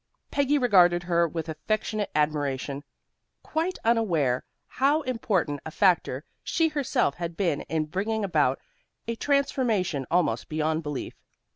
Peggy 0.31 0.57
regarded 0.57 1.03
her 1.03 1.27
with 1.27 1.47
affectionate 1.47 2.09
admiration, 2.15 2.83
quite 3.43 3.77
unaware 3.85 4.43
how 4.65 5.01
important 5.01 5.59
a 5.63 5.69
factor 5.69 6.23
she 6.41 6.69
herself 6.69 7.13
had 7.13 7.37
been 7.37 7.61
in 7.69 7.85
bringing 7.85 8.23
about 8.23 8.59
a 9.07 9.15
transformation 9.15 10.07
almost 10.09 10.49
beyond 10.49 10.81
belief. 10.81 11.13